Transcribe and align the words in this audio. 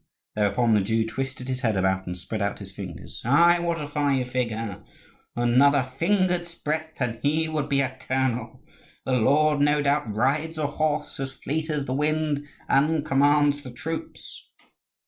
Thereupon 0.35 0.71
the 0.71 0.81
Jew 0.81 1.05
twisted 1.05 1.47
his 1.47 1.61
head 1.61 1.77
about 1.77 2.07
and 2.07 2.17
spread 2.17 2.41
out 2.41 2.57
his 2.57 2.71
fingers. 2.71 3.21
"Ai, 3.23 3.59
what 3.59 3.79
a 3.79 3.87
fine 3.87 4.25
figure! 4.25 4.81
Another 5.35 5.83
finger's 5.83 6.55
breadth 6.55 6.99
and 6.99 7.19
he 7.21 7.47
would 7.47 7.69
be 7.69 7.81
a 7.81 7.95
colonel. 8.07 8.63
The 9.05 9.19
lord 9.19 9.59
no 9.59 9.79
doubt 9.83 10.11
rides 10.11 10.57
a 10.57 10.65
horse 10.65 11.19
as 11.19 11.33
fleet 11.33 11.69
as 11.69 11.85
the 11.85 11.93
wind 11.93 12.47
and 12.67 13.05
commands 13.05 13.61
the 13.61 13.69
troops!" 13.69 14.49